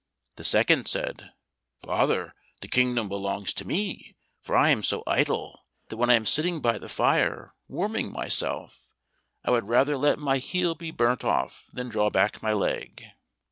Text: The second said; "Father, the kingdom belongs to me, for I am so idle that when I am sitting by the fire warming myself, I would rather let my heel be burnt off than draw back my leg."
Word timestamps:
The 0.37 0.43
second 0.43 0.87
said; 0.87 1.29
"Father, 1.77 2.33
the 2.61 2.67
kingdom 2.67 3.07
belongs 3.07 3.53
to 3.53 3.65
me, 3.67 4.15
for 4.41 4.55
I 4.57 4.69
am 4.71 4.81
so 4.81 5.03
idle 5.05 5.61
that 5.89 5.97
when 5.97 6.09
I 6.09 6.15
am 6.15 6.25
sitting 6.25 6.59
by 6.59 6.79
the 6.79 6.89
fire 6.89 7.53
warming 7.67 8.11
myself, 8.11 8.87
I 9.45 9.51
would 9.51 9.67
rather 9.67 9.97
let 9.97 10.17
my 10.17 10.39
heel 10.39 10.73
be 10.73 10.89
burnt 10.89 11.23
off 11.23 11.67
than 11.71 11.89
draw 11.89 12.09
back 12.09 12.41
my 12.41 12.51
leg." 12.51 13.03